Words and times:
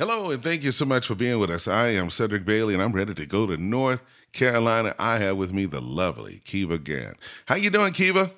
Hello, 0.00 0.30
and 0.30 0.42
thank 0.42 0.64
you 0.64 0.72
so 0.72 0.86
much 0.86 1.06
for 1.06 1.14
being 1.14 1.38
with 1.38 1.50
us. 1.50 1.68
I 1.68 1.88
am 1.88 2.08
Cedric 2.08 2.46
Bailey, 2.46 2.72
and 2.72 2.82
I'm 2.82 2.92
ready 2.92 3.12
to 3.12 3.26
go 3.26 3.44
to 3.46 3.58
North 3.58 4.02
Carolina. 4.32 4.94
I 4.98 5.18
have 5.18 5.36
with 5.36 5.52
me 5.52 5.66
the 5.66 5.82
lovely 5.82 6.40
Kiva 6.42 6.78
Gant. 6.78 7.18
How 7.44 7.56
you 7.56 7.68
doing, 7.68 7.92
Kiva? 7.92 8.30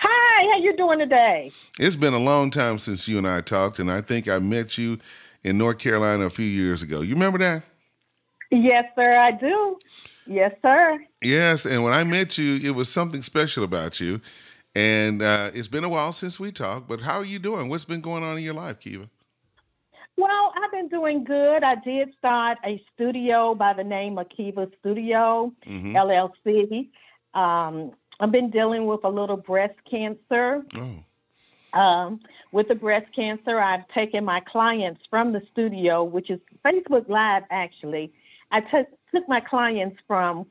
Hi, 0.00 0.50
how 0.50 0.58
you 0.58 0.74
doing 0.78 0.98
today? 0.98 1.52
It's 1.78 1.96
been 1.96 2.14
a 2.14 2.18
long 2.18 2.50
time 2.50 2.78
since 2.78 3.06
you 3.06 3.18
and 3.18 3.28
I 3.28 3.42
talked, 3.42 3.78
and 3.78 3.92
I 3.92 4.00
think 4.00 4.26
I 4.26 4.38
met 4.38 4.78
you 4.78 4.98
in 5.44 5.58
North 5.58 5.76
Carolina 5.76 6.24
a 6.24 6.30
few 6.30 6.46
years 6.46 6.82
ago. 6.82 7.02
You 7.02 7.12
remember 7.12 7.36
that? 7.40 7.62
Yes, 8.50 8.86
sir, 8.94 9.18
I 9.18 9.32
do. 9.32 9.78
Yes, 10.26 10.52
sir. 10.62 10.98
Yes, 11.20 11.66
and 11.66 11.84
when 11.84 11.92
I 11.92 12.04
met 12.04 12.38
you, 12.38 12.56
it 12.56 12.74
was 12.74 12.88
something 12.88 13.20
special 13.20 13.64
about 13.64 14.00
you. 14.00 14.22
And 14.74 15.20
uh, 15.20 15.50
it's 15.52 15.68
been 15.68 15.84
a 15.84 15.90
while 15.90 16.14
since 16.14 16.40
we 16.40 16.50
talked, 16.50 16.88
but 16.88 17.02
how 17.02 17.18
are 17.18 17.24
you 17.26 17.38
doing? 17.38 17.68
What's 17.68 17.84
been 17.84 18.00
going 18.00 18.24
on 18.24 18.38
in 18.38 18.44
your 18.44 18.54
life, 18.54 18.80
Kiva? 18.80 19.10
Well, 20.20 20.52
I've 20.62 20.70
been 20.70 20.88
doing 20.88 21.24
good. 21.24 21.64
I 21.64 21.76
did 21.76 22.10
start 22.18 22.58
a 22.62 22.82
studio 22.94 23.54
by 23.54 23.72
the 23.72 23.82
name 23.82 24.18
of 24.18 24.26
Kiva 24.28 24.68
Studio, 24.78 25.50
mm-hmm. 25.66 25.96
LLC. 25.96 26.90
Um, 27.32 27.92
I've 28.20 28.30
been 28.30 28.50
dealing 28.50 28.84
with 28.84 29.02
a 29.04 29.08
little 29.08 29.38
breast 29.38 29.78
cancer. 29.90 30.62
Oh. 30.76 31.80
Um, 31.80 32.20
with 32.52 32.68
the 32.68 32.74
breast 32.74 33.06
cancer, 33.16 33.60
I've 33.60 33.88
taken 33.94 34.22
my 34.22 34.40
clients 34.40 35.00
from 35.08 35.32
the 35.32 35.40
studio, 35.52 36.04
which 36.04 36.28
is 36.28 36.38
Facebook 36.66 37.08
Live 37.08 37.44
actually. 37.50 38.12
I 38.50 38.60
took 38.60 38.88
took 39.14 39.26
my 39.26 39.40
clients 39.40 39.96
from 40.06 40.44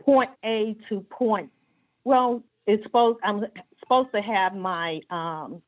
point 0.00 0.30
A 0.46 0.76
to 0.88 1.00
point. 1.10 1.50
Well, 2.04 2.42
it's 2.66 2.82
supposed 2.84 3.18
I'm 3.22 3.44
supposed 3.80 4.12
to 4.14 4.22
have 4.22 4.54
my 4.54 5.02
um, 5.10 5.60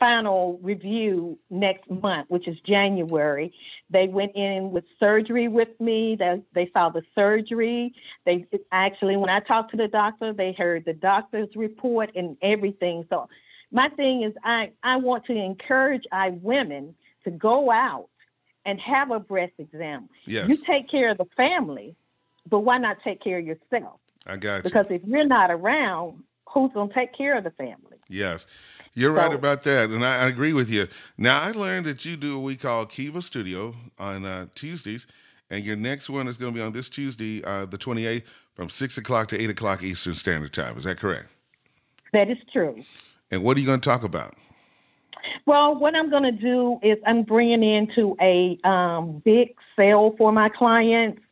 final 0.00 0.58
review 0.62 1.38
next 1.50 1.88
month, 1.88 2.28
which 2.28 2.48
is 2.48 2.58
January. 2.66 3.52
They 3.90 4.08
went 4.08 4.34
in 4.34 4.72
with 4.72 4.84
surgery 4.98 5.46
with 5.46 5.68
me. 5.78 6.16
They, 6.18 6.42
they 6.54 6.70
saw 6.72 6.88
the 6.88 7.02
surgery. 7.14 7.94
They 8.24 8.46
actually, 8.72 9.16
when 9.16 9.30
I 9.30 9.38
talked 9.40 9.70
to 9.72 9.76
the 9.76 9.86
doctor, 9.86 10.32
they 10.32 10.52
heard 10.52 10.84
the 10.86 10.94
doctor's 10.94 11.54
report 11.54 12.10
and 12.16 12.36
everything. 12.42 13.06
So, 13.10 13.28
my 13.70 13.88
thing 13.90 14.22
is, 14.22 14.32
I, 14.42 14.72
I 14.82 14.96
want 14.96 15.26
to 15.26 15.32
encourage 15.32 16.02
I 16.10 16.30
women 16.30 16.96
to 17.22 17.30
go 17.30 17.70
out 17.70 18.08
and 18.64 18.80
have 18.80 19.10
a 19.10 19.20
breast 19.20 19.52
exam. 19.58 20.08
Yes. 20.24 20.48
You 20.48 20.56
take 20.56 20.90
care 20.90 21.10
of 21.10 21.18
the 21.18 21.26
family, 21.36 21.94
but 22.48 22.60
why 22.60 22.78
not 22.78 22.96
take 23.04 23.22
care 23.22 23.38
of 23.38 23.46
yourself? 23.46 24.00
I 24.26 24.36
got 24.36 24.56
you. 24.56 24.62
Because 24.62 24.86
if 24.90 25.02
you're 25.04 25.26
not 25.26 25.50
around, 25.50 26.24
who's 26.48 26.72
going 26.72 26.88
to 26.88 26.94
take 26.94 27.14
care 27.16 27.38
of 27.38 27.44
the 27.44 27.50
family? 27.52 27.89
Yes. 28.10 28.46
You're 28.92 29.14
so, 29.16 29.22
right 29.22 29.32
about 29.32 29.62
that, 29.62 29.88
and 29.90 30.04
I, 30.04 30.24
I, 30.24 30.26
agree 30.26 30.52
with 30.52 30.68
you. 30.68 30.88
Now, 31.16 31.40
I 31.40 31.52
learned 31.52 31.86
that 31.86 32.04
you 32.04 32.16
do 32.16 32.38
what 32.38 32.44
we 32.44 32.56
call 32.56 32.84
Kiva 32.86 33.22
Studio 33.22 33.74
on 34.00 34.26
uh, 34.26 34.46
Tuesdays, 34.56 35.06
and 35.48 35.64
your 35.64 35.76
next 35.76 36.10
one 36.10 36.26
is 36.26 36.36
going 36.36 36.52
to 36.52 36.58
be 36.58 36.62
on 36.62 36.72
this 36.72 36.88
Tuesday, 36.88 37.42
uh, 37.44 37.66
the 37.66 37.78
28th, 37.78 38.24
from 38.54 38.68
6 38.68 38.98
o'clock 38.98 39.28
to 39.28 39.40
8 39.40 39.50
o'clock 39.50 39.84
Eastern 39.84 40.14
Standard 40.14 40.52
Time. 40.52 40.76
Is 40.76 40.84
that 40.84 40.98
correct? 40.98 41.28
That 42.12 42.28
is 42.28 42.38
true. 42.52 42.82
And 43.30 43.44
what 43.44 43.56
are 43.56 43.60
you 43.60 43.66
going 43.66 43.80
to 43.80 43.88
talk 43.88 44.02
about? 44.02 44.34
Well, 45.46 45.76
what 45.76 45.94
I'm 45.94 46.10
going 46.10 46.24
to 46.24 46.32
do 46.32 46.80
is 46.82 46.98
I'm 47.06 47.22
bringing 47.22 47.62
into 47.62 48.16
a 48.20 48.58
um, 48.64 49.22
big 49.24 49.54
sale 49.76 50.16
for 50.18 50.32
my 50.32 50.48
clients. 50.48 51.22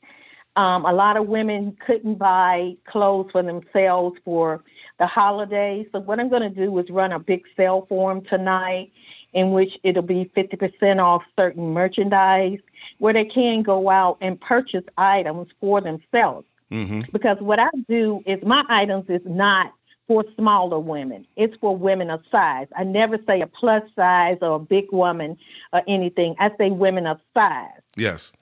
Um, 0.54 0.84
a 0.84 0.92
lot 0.92 1.16
of 1.16 1.26
women 1.26 1.76
couldn't 1.84 2.16
buy 2.16 2.74
clothes 2.86 3.30
for 3.32 3.42
themselves 3.42 4.16
for 4.24 4.62
the 4.98 5.06
holidays. 5.06 5.86
So 5.92 6.00
what 6.00 6.20
I'm 6.20 6.28
going 6.28 6.42
to 6.42 6.50
do 6.50 6.76
is 6.78 6.90
run 6.90 7.12
a 7.12 7.18
big 7.18 7.42
sale 7.56 7.86
for 7.88 8.12
them 8.12 8.24
tonight 8.24 8.90
in 9.32 9.52
which 9.52 9.72
it'll 9.82 10.02
be 10.02 10.30
50% 10.36 11.02
off 11.02 11.22
certain 11.36 11.72
merchandise 11.72 12.58
where 12.98 13.12
they 13.12 13.24
can 13.24 13.62
go 13.62 13.90
out 13.90 14.18
and 14.20 14.40
purchase 14.40 14.84
items 14.96 15.48
for 15.60 15.80
themselves. 15.80 16.46
Mm-hmm. 16.70 17.02
Because 17.12 17.38
what 17.40 17.58
I 17.58 17.68
do 17.88 18.22
is 18.26 18.42
my 18.42 18.64
items 18.68 19.04
is 19.08 19.22
not 19.24 19.72
for 20.06 20.24
smaller 20.36 20.78
women. 20.78 21.26
It's 21.36 21.54
for 21.60 21.76
women 21.76 22.10
of 22.10 22.22
size. 22.32 22.66
I 22.76 22.84
never 22.84 23.18
say 23.26 23.40
a 23.40 23.46
plus 23.46 23.82
size 23.94 24.38
or 24.40 24.56
a 24.56 24.58
big 24.58 24.86
woman 24.90 25.36
or 25.72 25.82
anything. 25.86 26.34
I 26.38 26.50
say 26.56 26.70
women 26.70 27.06
of 27.06 27.20
size. 27.34 27.68
Yes. 27.96 28.32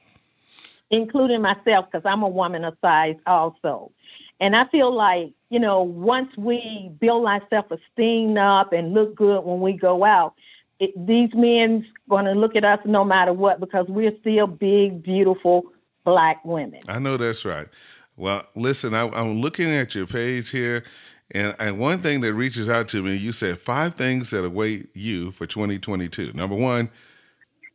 Including 0.90 1.42
myself 1.42 1.86
because 1.90 2.06
I'm 2.06 2.22
a 2.22 2.28
woman 2.28 2.64
of 2.64 2.76
size 2.80 3.16
also. 3.26 3.90
And 4.38 4.54
I 4.54 4.66
feel 4.68 4.94
like, 4.94 5.32
you 5.50 5.58
know, 5.58 5.82
once 5.82 6.30
we 6.36 6.90
build 7.00 7.26
our 7.26 7.40
self 7.50 7.66
esteem 7.70 8.36
up 8.36 8.72
and 8.72 8.94
look 8.94 9.14
good 9.14 9.40
when 9.40 9.60
we 9.60 9.72
go 9.72 10.04
out, 10.04 10.34
it, 10.80 10.90
these 11.06 11.30
men's 11.34 11.84
going 12.08 12.24
to 12.24 12.32
look 12.32 12.56
at 12.56 12.64
us 12.64 12.80
no 12.84 13.04
matter 13.04 13.32
what 13.32 13.60
because 13.60 13.86
we're 13.88 14.16
still 14.20 14.46
big, 14.46 15.02
beautiful 15.02 15.64
black 16.04 16.44
women. 16.44 16.80
I 16.88 16.98
know 16.98 17.16
that's 17.16 17.44
right. 17.44 17.68
Well, 18.16 18.46
listen, 18.54 18.94
I, 18.94 19.06
am 19.18 19.40
looking 19.40 19.70
at 19.70 19.94
your 19.94 20.06
page 20.06 20.50
here, 20.50 20.84
and, 21.32 21.54
and 21.58 21.78
one 21.78 21.98
thing 21.98 22.22
that 22.22 22.34
reaches 22.34 22.68
out 22.68 22.88
to 22.88 23.02
me, 23.02 23.14
you 23.14 23.32
said 23.32 23.60
five 23.60 23.94
things 23.94 24.30
that 24.30 24.44
await 24.44 24.88
you 24.94 25.32
for 25.32 25.46
2022. 25.46 26.32
Number 26.32 26.56
one, 26.56 26.90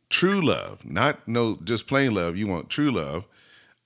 true 0.08 0.40
love, 0.40 0.84
not 0.84 1.26
no 1.28 1.58
just 1.62 1.86
plain 1.86 2.14
love. 2.14 2.36
You 2.36 2.48
want 2.48 2.70
true 2.70 2.90
love. 2.90 3.24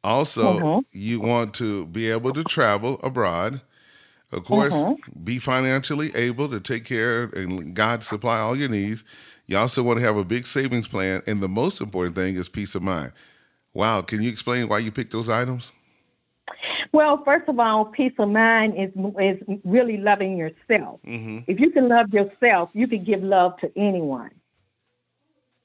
Also, 0.03 0.61
mm-hmm. 0.61 0.79
you 0.93 1.21
want 1.21 1.53
to 1.55 1.87
be 1.87 2.11
able 2.11 2.33
to 2.33 2.45
travel 2.45 3.01
abroad. 3.03 3.61
Of 4.32 4.44
course, 4.44 4.75
mm-hmm. 4.75 5.22
be 5.25 5.38
financially 5.38 6.14
able 6.16 6.48
to 6.48 6.59
take 6.59 6.84
care 6.84 7.25
and 7.25 7.75
God 7.75 8.03
supply 8.03 8.41
all 8.41 8.56
your 8.56 8.69
needs. 8.69 9.04
You 9.47 9.59
also 9.59 9.82
want 9.82 10.00
to 10.00 10.04
have 10.04 10.16
a 10.16 10.25
big 10.25 10.47
savings 10.47 10.88
plan, 10.88 11.22
and 11.26 11.41
the 11.41 11.48
most 11.48 11.81
important 11.81 12.16
thing 12.16 12.34
is 12.34 12.48
peace 12.48 12.75
of 12.75 12.82
mind. 12.82 13.12
Wow, 13.72 14.03
can 14.03 14.22
you 14.22 14.28
explain 14.28 14.69
why 14.69 14.78
you 14.78 14.91
picked 14.91 15.12
those 15.12 15.28
items? 15.28 15.70
Well, 16.92 17.22
first 17.25 17.48
of 17.48 17.60
all, 17.60 17.84
peace 17.84 18.14
of 18.19 18.28
mind 18.28 18.75
is 18.76 18.91
is 19.20 19.60
really 19.64 19.98
loving 19.98 20.37
yourself. 20.37 21.00
Mm-hmm. 21.06 21.38
If 21.47 21.60
you 21.60 21.70
can 21.70 21.88
love 21.88 22.12
yourself, 22.12 22.70
you 22.72 22.88
can 22.88 23.04
give 23.04 23.22
love 23.22 23.56
to 23.58 23.70
anyone 23.76 24.31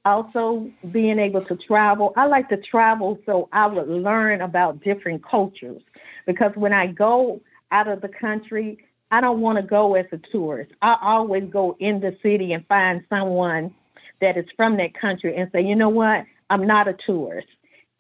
also 0.05 0.69
being 0.91 1.19
able 1.19 1.41
to 1.45 1.55
travel. 1.55 2.13
I 2.16 2.25
like 2.25 2.49
to 2.49 2.57
travel 2.57 3.19
so 3.25 3.49
I 3.51 3.67
would 3.67 3.88
learn 3.88 4.41
about 4.41 4.81
different 4.81 5.23
cultures 5.23 5.81
because 6.25 6.51
when 6.55 6.73
I 6.73 6.88
go 6.88 7.41
out 7.72 7.88
of 7.88 8.02
the 8.02 8.09
country, 8.09 8.78
I 9.12 9.22
don't 9.22 9.42
want 9.42 9.58
to 9.58 9.64
go 9.64 9.96
as 9.96 10.06
a 10.12 10.20
tourist. 10.32 10.72
I 10.82 10.98
always 11.02 11.44
go 11.52 11.76
in 11.80 12.00
the 12.00 12.18
city 12.22 12.54
and 12.54 12.66
find 12.68 13.04
someone 13.09 13.74
that 14.22 14.38
is 14.38 14.46
from 14.56 14.78
that 14.78 14.94
country 14.94 15.36
and 15.36 15.50
say, 15.52 15.62
you 15.62 15.76
know 15.76 15.90
what? 15.90 16.26
I'm 16.50 16.66
not 16.66 16.88
a 16.88 16.96
tourist. 17.06 17.48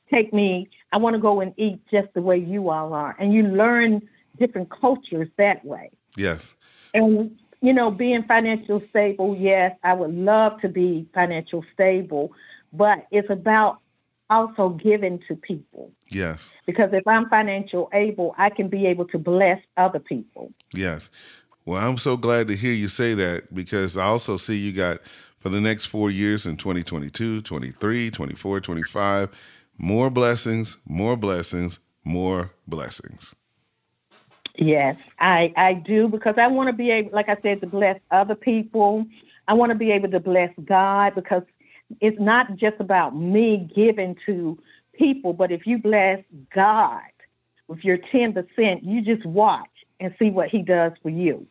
Take 0.09 0.33
me, 0.33 0.69
I 0.91 0.97
want 0.97 1.15
to 1.15 1.21
go 1.21 1.41
and 1.41 1.53
eat 1.57 1.81
just 1.89 2.13
the 2.13 2.21
way 2.21 2.37
you 2.37 2.69
all 2.69 2.93
are. 2.93 3.15
And 3.19 3.33
you 3.33 3.43
learn 3.43 4.07
different 4.37 4.69
cultures 4.69 5.29
that 5.37 5.63
way. 5.65 5.91
Yes. 6.15 6.55
And 6.93 7.37
you 7.61 7.73
know, 7.73 7.91
being 7.91 8.23
financial 8.23 8.79
stable, 8.79 9.35
yes, 9.37 9.77
I 9.83 9.93
would 9.93 10.13
love 10.13 10.59
to 10.61 10.69
be 10.69 11.07
financial 11.13 11.63
stable, 11.73 12.33
but 12.73 13.05
it's 13.11 13.29
about 13.29 13.80
also 14.31 14.69
giving 14.69 15.19
to 15.27 15.35
people. 15.35 15.91
Yes. 16.09 16.51
Because 16.65 16.89
if 16.93 17.07
I'm 17.07 17.29
financial 17.29 17.89
able, 17.93 18.33
I 18.37 18.49
can 18.49 18.69
be 18.69 18.87
able 18.87 19.05
to 19.09 19.19
bless 19.19 19.59
other 19.77 19.99
people. 19.99 20.51
Yes. 20.73 21.11
Well, 21.65 21.87
I'm 21.87 21.97
so 21.97 22.17
glad 22.17 22.47
to 22.47 22.55
hear 22.55 22.73
you 22.73 22.87
say 22.87 23.13
that 23.13 23.53
because 23.53 23.97
I 23.97 24.05
also 24.05 24.37
see 24.37 24.57
you 24.57 24.71
got 24.71 24.99
for 25.39 25.49
the 25.49 25.61
next 25.61 25.87
four 25.87 26.09
years 26.09 26.45
in 26.45 26.57
2022, 26.57 27.41
23, 27.41 28.09
24, 28.09 28.61
25, 28.61 29.29
more 29.77 30.09
blessings, 30.09 30.77
more 30.85 31.15
blessings, 31.17 31.79
more 32.03 32.51
blessings. 32.67 33.35
Yes, 34.57 34.97
I, 35.19 35.53
I 35.55 35.73
do 35.73 36.07
because 36.07 36.35
I 36.37 36.47
want 36.47 36.67
to 36.67 36.73
be 36.73 36.91
able, 36.91 37.11
like 37.11 37.29
I 37.29 37.37
said, 37.41 37.61
to 37.61 37.67
bless 37.67 37.99
other 38.11 38.35
people. 38.35 39.05
I 39.47 39.53
want 39.53 39.71
to 39.71 39.77
be 39.77 39.91
able 39.91 40.09
to 40.11 40.19
bless 40.19 40.51
God 40.63 41.15
because 41.15 41.43
it's 41.99 42.19
not 42.19 42.55
just 42.55 42.75
about 42.79 43.15
me 43.15 43.69
giving 43.75 44.15
to 44.25 44.57
people, 44.93 45.33
but 45.33 45.51
if 45.51 45.65
you 45.65 45.77
bless 45.77 46.19
God 46.53 47.01
with 47.67 47.83
your 47.83 47.97
10%, 47.97 48.79
you 48.83 49.01
just 49.01 49.25
watch 49.25 49.69
and 49.99 50.13
see 50.19 50.29
what 50.29 50.49
He 50.49 50.61
does 50.61 50.93
for 51.01 51.09
you. 51.09 51.45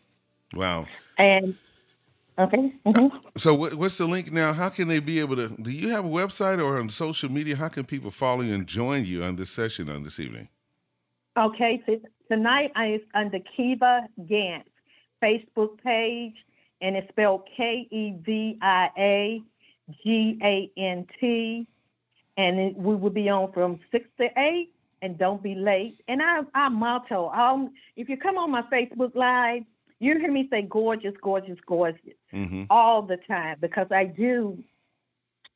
Wow. 0.55 0.87
And 1.19 1.55
Okay. 2.41 2.73
Mm-hmm. 2.87 3.17
So, 3.37 3.55
what's 3.55 3.99
the 3.99 4.07
link 4.07 4.33
now? 4.33 4.55
How 4.55 4.71
can 4.71 4.89
they 4.89 4.99
be 4.99 5.21
able 5.21 5.37
to? 5.37 5.49
Do 5.49 5.71
you 5.71 5.91
have 5.91 6.07
a 6.07 6.09
website 6.09 6.63
or 6.63 6.79
on 6.79 6.89
social 6.89 7.31
media? 7.31 7.55
How 7.55 7.69
can 7.69 7.85
people 7.85 8.11
follow 8.11 8.41
you 8.41 8.55
and 8.55 8.67
join 8.67 9.05
you 9.05 9.23
on 9.23 9.37
this 9.37 9.51
session 9.51 9.91
on 9.91 10.05
this 10.05 10.19
evening? 10.19 10.49
Okay, 11.39 11.83
so 11.85 12.01
tonight 12.31 12.73
I 12.75 12.95
is 12.95 13.01
under 13.15 13.41
Kiva 13.55 14.09
Gant 14.27 14.65
Facebook 15.23 15.83
page, 15.83 16.35
and 16.81 16.97
it's 16.97 17.09
spelled 17.11 17.47
K 17.55 17.87
E 17.91 18.15
V 18.25 18.59
I 18.63 18.89
A 18.97 19.43
G 20.03 20.39
A 20.43 20.71
N 20.77 21.07
T, 21.19 21.67
and 22.37 22.59
it, 22.59 22.77
we 22.77 22.95
will 22.95 23.11
be 23.11 23.29
on 23.29 23.53
from 23.53 23.81
six 23.91 24.09
to 24.21 24.29
eight. 24.39 24.71
And 25.03 25.17
don't 25.17 25.43
be 25.43 25.55
late. 25.55 25.99
And 26.09 26.21
I, 26.21 26.41
our 26.55 26.69
motto, 26.69 27.31
um, 27.31 27.73
if 27.97 28.11
you 28.11 28.19
come 28.19 28.37
on 28.37 28.51
my 28.51 28.61
Facebook 28.71 29.15
Live, 29.15 29.63
you 29.99 30.19
hear 30.19 30.31
me 30.31 30.47
say 30.51 30.61
gorgeous, 30.61 31.15
gorgeous, 31.23 31.57
gorgeous 31.67 32.19
mm-hmm. 32.31 32.65
all 32.69 33.01
the 33.01 33.17
time 33.27 33.57
because 33.63 33.87
I 33.91 34.05
do 34.05 34.63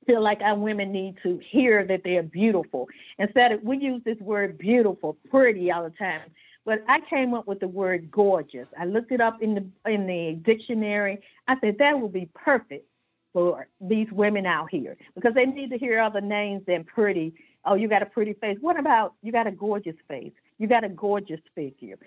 feel 0.07 0.23
like 0.23 0.41
our 0.41 0.57
women 0.57 0.93
need 0.93 1.17
to 1.25 1.39
hear 1.51 1.85
that 1.87 2.01
they're 2.05 2.23
beautiful. 2.23 2.89
Instead 3.19 3.53
of 3.53 3.63
we 3.63 3.77
use 3.77 4.01
this 4.07 4.19
word 4.21 4.57
beautiful, 4.57 5.19
pretty 5.31 5.71
all 5.71 5.85
the 5.85 5.91
time. 5.91 6.31
But 6.65 6.83
I 6.89 7.01
came 7.11 7.35
up 7.35 7.47
with 7.47 7.61
the 7.61 7.69
word 7.69 8.11
gorgeous. 8.11 8.69
I 8.81 8.87
looked 8.87 9.13
it 9.13 9.21
up 9.21 9.43
in 9.43 9.55
the 9.55 9.91
in 9.91 10.07
the 10.07 10.41
dictionary. 10.43 11.21
I 11.49 11.61
said 11.61 11.77
that 11.81 12.01
would 12.01 12.15
be 12.15 12.31
perfect 12.35 12.87
for 13.35 13.67
these 13.81 14.07
women 14.13 14.47
out 14.47 14.71
here 14.71 14.97
because 15.15 15.35
they 15.35 15.45
need 15.45 15.69
to 15.71 15.77
hear 15.77 16.01
other 16.01 16.23
names 16.23 16.63
than 16.67 16.85
pretty. 16.85 17.35
Oh, 17.67 17.75
you 17.75 17.89
got 17.89 18.01
a 18.01 18.07
pretty 18.07 18.33
face. 18.35 18.57
What 18.61 18.79
about 18.79 19.15
you 19.23 19.33
got 19.33 19.47
a 19.47 19.51
gorgeous 19.51 19.97
face? 20.09 20.33
You 20.59 20.69
got 20.69 20.85
a 20.85 20.89
gorgeous 20.89 21.41
figure. 21.55 21.99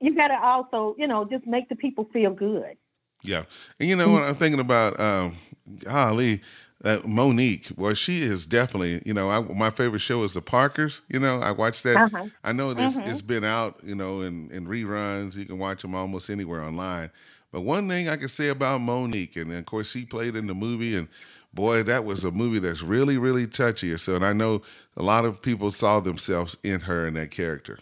You 0.00 0.14
got 0.14 0.28
to 0.28 0.42
also, 0.42 0.94
you 0.98 1.06
know, 1.06 1.24
just 1.24 1.46
make 1.46 1.68
the 1.70 1.76
people 1.76 2.08
feel 2.12 2.34
good. 2.34 2.76
Yeah, 3.22 3.44
and 3.78 3.88
you 3.88 3.94
know 3.94 4.08
what 4.08 4.24
I'm 4.24 4.34
thinking 4.34 4.58
about, 4.58 4.98
um, 4.98 5.36
golly, 5.84 6.42
uh, 6.84 6.98
Mo'Nique. 7.04 7.76
Well, 7.78 7.94
she 7.94 8.22
is 8.22 8.46
definitely, 8.46 9.00
you 9.06 9.14
know, 9.14 9.30
I, 9.30 9.40
my 9.40 9.70
favorite 9.70 10.00
show 10.00 10.24
is 10.24 10.34
The 10.34 10.42
Parkers. 10.42 11.02
You 11.08 11.20
know, 11.20 11.38
I 11.38 11.52
watched 11.52 11.84
that. 11.84 11.96
Uh-huh. 11.96 12.26
I 12.42 12.50
know 12.50 12.74
this 12.74 12.96
mm-hmm. 12.96 13.08
it's 13.08 13.22
been 13.22 13.44
out, 13.44 13.78
you 13.84 13.94
know, 13.94 14.22
in, 14.22 14.50
in 14.50 14.66
reruns. 14.66 15.36
You 15.36 15.44
can 15.44 15.58
watch 15.58 15.82
them 15.82 15.94
almost 15.94 16.30
anywhere 16.30 16.62
online. 16.62 17.12
But 17.52 17.60
one 17.60 17.86
thing 17.88 18.08
I 18.08 18.16
can 18.16 18.28
say 18.28 18.48
about 18.48 18.80
Mo'Nique, 18.80 19.36
and 19.36 19.52
of 19.52 19.66
course 19.66 19.90
she 19.90 20.06
played 20.06 20.34
in 20.34 20.46
the 20.46 20.54
movie, 20.54 20.96
and 20.96 21.08
boy, 21.52 21.82
that 21.82 22.04
was 22.04 22.24
a 22.24 22.30
movie 22.30 22.58
that's 22.58 22.82
really, 22.82 23.18
really 23.18 23.46
touchy. 23.46 23.94
So, 23.98 24.16
and 24.16 24.24
I 24.24 24.32
know 24.32 24.62
a 24.96 25.02
lot 25.02 25.26
of 25.26 25.42
people 25.42 25.70
saw 25.70 26.00
themselves 26.00 26.56
in 26.62 26.80
her 26.80 27.06
and 27.06 27.16
that 27.16 27.30
character. 27.30 27.78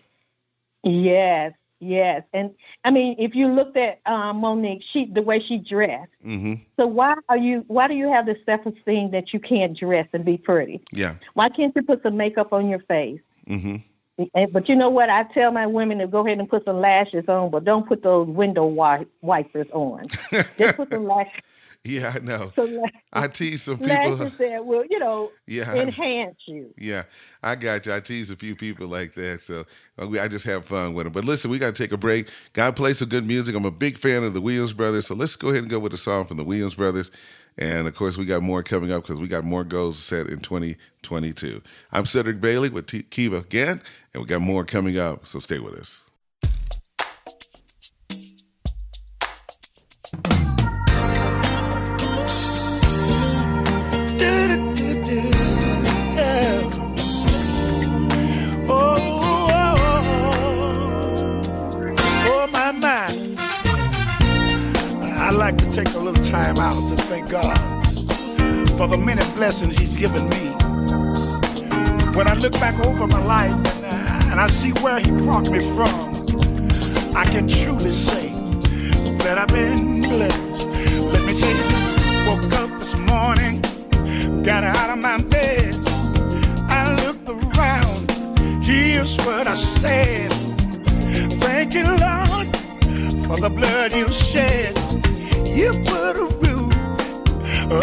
Yes, 0.83 1.53
yes, 1.79 2.25
and 2.35 2.51
I 2.85 2.91
mean, 2.91 3.15
if 3.19 3.37
you 3.37 3.47
looked 3.47 3.77
at 3.77 4.01
um, 4.07 4.41
Mo'Nique, 4.41 4.83
she 4.93 5.05
the 5.05 5.23
way 5.23 5.41
she 5.47 5.59
dressed. 5.59 6.11
Mm-hmm. 6.27 6.55
So 6.77 6.89
why 6.89 7.15
are 7.29 7.39
you? 7.39 7.65
Why 7.69 7.87
do 7.87 7.95
you 7.95 8.11
have 8.13 8.27
the 8.27 8.35
self 8.45 8.67
esteem 8.67 9.13
that 9.13 9.33
you 9.33 9.39
can't 9.39 9.79
dress 9.79 10.09
and 10.13 10.25
be 10.25 10.37
pretty? 10.37 10.83
Yeah. 10.91 11.15
Why 11.35 11.49
can't 11.49 11.73
you 11.77 11.83
put 11.83 12.03
some 12.03 12.17
makeup 12.17 12.53
on 12.53 12.69
your 12.69 12.81
face? 12.81 13.21
Mm-hmm. 13.49 13.77
But 14.17 14.69
you 14.69 14.77
know 14.77 14.91
what? 14.91 15.09
I 15.09 15.25
tell 15.35 15.51
my 15.51 15.67
women 15.67 15.99
to 15.99 16.07
go 16.07 16.27
ahead 16.27 16.39
and 16.39 16.49
put 16.49 16.65
some 16.65 16.81
lashes 16.81 17.25
on, 17.29 17.51
but 17.51 17.65
don't 17.65 17.89
put 17.89 18.03
those 18.03 18.29
window 18.29 18.67
wipers 19.23 19.67
on. 19.73 20.07
Just 20.59 20.77
put 20.77 20.91
some 20.91 21.07
lashes. 21.07 21.41
Yeah, 21.83 22.13
I 22.15 22.19
know. 22.19 22.53
So 22.57 22.85
I 23.13 23.29
tease 23.29 23.63
some 23.63 23.79
people. 23.79 23.95
Lashes 24.15 24.37
that 24.37 24.67
will, 24.67 24.85
you 24.91 24.99
know, 24.99 25.33
yeah, 25.47 25.73
enhance 25.75 26.37
you. 26.47 26.75
Yeah, 26.77 27.05
I 27.43 27.55
got 27.57 27.87
you. 27.87 27.95
I 27.95 28.01
tease 28.01 28.31
a 28.31 28.37
few 28.37 28.55
people 28.55 28.87
like 28.87 29.15
that, 29.15 29.41
so 29.41 29.65
uh, 29.99 30.11
I 30.21 30.29
just 30.29 30.45
have 30.45 30.67
fun 30.67 30.93
with 30.93 31.05
them. 31.05 31.13
But 31.13 31.25
listen, 31.25 31.51
we 31.51 31.59
got 31.59 31.75
to 31.75 31.83
take 31.83 31.93
a 31.93 31.97
break. 31.97 32.29
God 32.53 32.77
play 32.77 32.93
some 32.93 33.09
good 33.09 33.25
music. 33.25 33.55
I'm 33.55 33.65
a 33.65 33.71
big 33.71 33.97
fan 33.97 34.25
of 34.25 34.35
the 34.35 34.43
Williams 34.43 34.75
Brothers, 34.75 35.07
so 35.07 35.15
let's 35.15 35.37
go 35.37 35.49
ahead 35.49 35.63
and 35.63 35.71
go 35.71 35.79
with 35.79 35.95
a 35.95 35.99
song 35.99 36.27
from 36.27 36.37
the 36.37 36.45
Williams 36.45 36.75
Brothers. 36.75 37.11
And 37.57 37.89
of 37.89 37.95
course, 37.95 38.19
we 38.19 38.27
got 38.27 38.43
more 38.43 38.63
coming 38.63 38.93
up 38.93 39.03
because 39.03 39.19
we 39.19 39.27
got 39.27 39.45
more 39.45 39.65
goals 39.65 39.99
set 39.99 40.27
in 40.27 40.41
2022. 40.41 41.63
I'm 41.93 42.05
Cedric 42.05 42.43
Bailey 42.43 42.69
with 42.69 42.87
T- 42.89 43.05
Kiva 43.05 43.43
Gant, 43.49 43.83
and 44.13 44.23
we 44.23 44.27
got 44.27 44.43
more 44.43 44.65
coming 44.65 44.99
up, 44.99 45.27
so 45.27 45.39
stay 45.39 45.59
with 45.59 45.75
us. 45.75 46.03
Like 65.51 65.69
to 65.69 65.71
take 65.73 65.95
a 65.95 65.99
little 65.99 66.25
time 66.27 66.59
out 66.59 66.75
to 66.75 66.97
thank 67.07 67.29
God 67.29 67.59
for 68.79 68.87
the 68.87 68.97
many 68.97 69.23
blessings 69.35 69.77
He's 69.77 69.97
given 69.97 70.29
me. 70.29 70.45
When 72.17 72.29
I 72.29 72.35
look 72.35 72.53
back 72.53 72.79
over 72.87 73.09
my 73.09 73.25
life 73.25 73.83
and, 74.31 74.41
I 74.41 74.47
see 74.47 74.71
where 74.83 75.01
He 75.01 75.11
brought 75.11 75.51
me 75.51 75.59
from, 75.75 76.15
I 77.17 77.25
can 77.25 77.49
truly 77.49 77.91
say 77.91 78.29
that 79.25 79.39
I've 79.39 79.49
been 79.49 80.03
blessed. 80.03 80.69
Let 81.15 81.27
me 81.27 81.33
say 81.33 81.53
this 81.53 82.27
woke 82.29 82.53
up 82.53 82.71
this 82.79 82.97
morning, 82.97 83.61
got 84.45 84.63
out 84.63 84.91
of 84.91 84.99
my 84.99 85.19
bed, 85.21 85.75
I 86.71 86.95
looked 87.05 87.29
around, 87.29 88.09
here's 88.63 89.17
what 89.27 89.49
I 89.49 89.55
said. 89.55 90.31
Thank 91.43 91.75
you, 91.75 91.87
Lord, 91.87 92.47
for 93.27 93.41
the 93.41 93.51
blood 93.51 93.93
you 93.93 94.13
shed 94.13 95.00
you 95.61 95.73
put 95.85 96.17
a 96.17 96.29
roof 96.43 96.75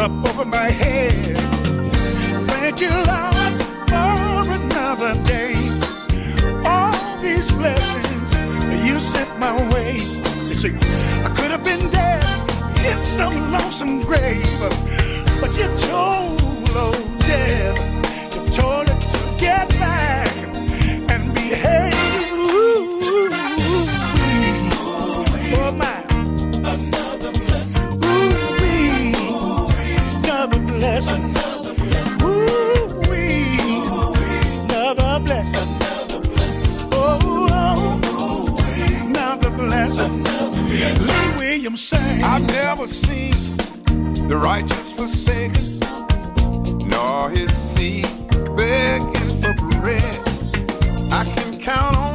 up 0.02 0.12
over 0.30 0.46
my 0.46 0.70
head. 0.70 1.38
Thank 2.52 2.82
you, 2.82 2.90
Lord, 2.90 3.54
for 3.92 4.52
another 4.60 5.14
day. 5.24 5.54
All 6.66 6.98
these 7.22 7.52
blessings 7.52 8.30
you 8.88 9.00
sent 9.00 9.30
my 9.40 9.54
way. 9.74 9.98
You 10.50 10.56
see, 10.56 10.74
I 11.28 11.30
could 11.38 11.52
have 11.52 11.64
been 11.64 11.88
dead 11.92 12.24
in 12.90 13.04
some 13.04 13.52
lonesome 13.52 14.02
grave, 14.02 14.60
but 15.40 15.52
you 15.60 15.68
told 15.92 16.70
old 16.76 17.07
Williams. 41.92 42.24
I've 42.24 42.48
never 42.48 42.88
seen 42.88 43.34
the 44.28 44.38
righteous 44.38 44.92
forsaken, 44.92 45.80
nor 46.88 47.30
his 47.30 47.56
seed 47.56 48.08
begging 48.56 49.42
for 49.42 49.54
bread. 49.80 50.20
I 51.12 51.24
can 51.36 51.60
count 51.60 51.98
on 51.98 52.07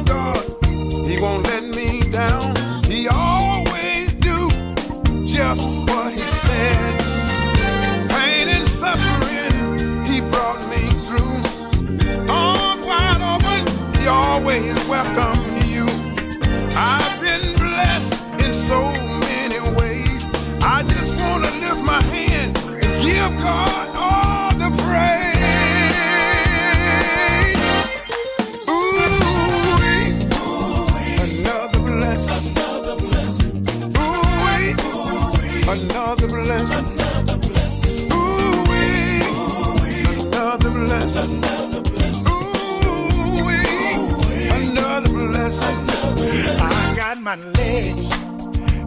my 47.35 47.45
legs 47.53 48.11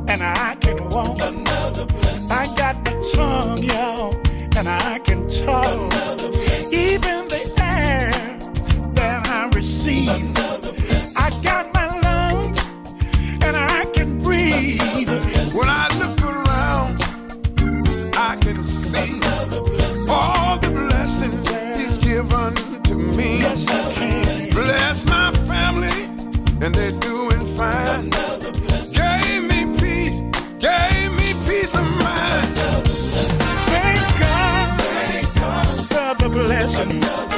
and 0.09 0.23
I 0.23 0.57
can 0.61 0.77
walk. 0.91 1.21
I 1.21 2.47
got 2.55 2.85
the 2.85 3.11
tongue, 3.13 3.63
y'all, 3.63 4.15
and 4.57 4.69
I 4.69 5.01
can 5.01 5.29
talk. 5.29 5.93
Even 6.73 7.27
the 7.27 7.43
air 7.59 8.13
that 8.95 9.27
I 9.27 9.49
receive, 9.53 10.31
I 11.17 11.31
got 11.43 11.75
my 11.75 11.87
lungs, 12.01 12.69
and 13.43 13.57
I 13.57 13.85
can 13.93 14.23
breathe. 14.23 15.11
When 15.53 15.69
I 15.69 15.89
look 15.99 16.23
around, 16.23 17.03
I 18.17 18.37
can 18.41 18.65
see 18.65 19.19
all 20.09 20.59
the 20.59 20.71
blessings 20.71 21.51
He's 21.79 21.99
given 21.99 22.55
to 22.85 22.95
me. 22.95 23.41
Bless 24.53 25.05
my 25.05 25.33
family, 25.49 26.05
and 26.65 26.73
they're 26.73 26.93
doing 27.01 27.16
blessing. 36.47 37.01
Thank 37.01 37.36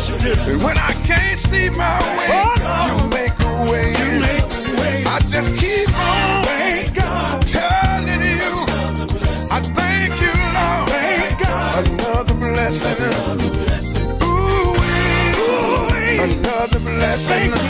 Yes, 0.00 0.08
you 0.08 0.18
do. 0.34 0.40
And 0.52 0.62
when 0.64 0.78
I 0.78 0.92
can't 1.04 1.38
see 1.38 1.68
my 1.68 1.98
way, 2.16 2.28
Oh, 2.32 2.54
no. 2.64 2.86
you 2.88 2.96
make 3.10 3.36
a 3.38 3.70
way. 3.70 3.90
You 4.00 4.08
make 4.24 4.48
a 4.48 4.80
way. 4.80 5.04
I 5.04 5.18
just 5.28 5.50
keep 5.58 5.88
on 5.92 6.44
Thank 6.44 6.94
God. 6.94 7.42
telling 7.46 8.24
you. 8.24 8.64
I 9.52 9.60
thank 9.76 10.12
you, 10.24 10.32
Lord. 10.56 10.88
Thank 10.88 11.38
God. 11.44 11.86
Another 11.88 12.32
blessing. 12.32 12.96
Another 16.22 16.78
blessing. 16.80 17.50
Lord. 17.50 17.60
You've 17.60 17.69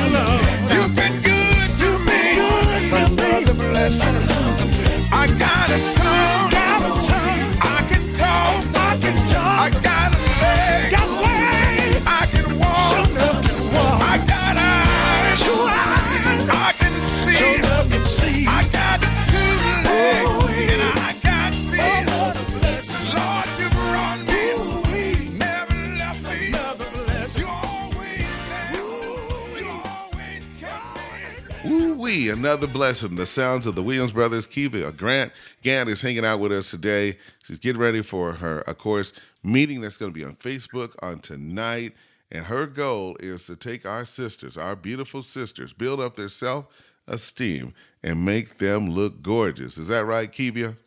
another 32.41 32.67
blessing. 32.67 33.17
The 33.17 33.27
sounds 33.27 33.67
of 33.67 33.75
the 33.75 33.83
Williams 33.83 34.13
brothers. 34.13 34.47
Kiva 34.47 34.91
Grant 34.93 35.31
Gant 35.61 35.91
is 35.91 36.01
hanging 36.01 36.25
out 36.25 36.41
with 36.41 36.53
us 36.53 36.71
today. 36.71 37.19
She's 37.45 37.59
getting 37.59 37.81
ready 37.81 38.01
for 38.01 38.33
her, 38.33 38.61
of 38.61 38.79
course, 38.79 39.13
meeting 39.43 39.83
that's 39.83 39.99
going 39.99 40.11
to 40.11 40.19
be 40.19 40.25
on 40.25 40.37
Facebook 40.37 40.95
on 41.03 41.21
tonight. 41.21 41.93
And 42.33 42.47
her 42.47 42.67
goal 42.67 43.19
is 43.21 43.45
to 43.47 43.57
take 43.57 43.85
our 43.85 44.07
sisters, 44.07 44.57
our 44.57 44.75
beautiful 44.75 45.23
sisters, 45.23 45.75
build 45.75 46.01
up 46.01 46.17
their 46.17 46.31
self 46.31 46.65
esteem 47.07 47.75
and 48.03 48.25
make 48.25 48.57
them 48.57 48.89
look 48.89 49.21
gorgeous. 49.21 49.77
Is 49.77 49.89
that 49.89 50.07
right, 50.07 50.33
Kevia? 50.33 50.79